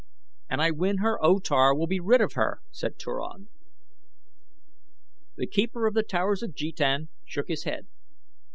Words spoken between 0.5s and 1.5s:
I win her O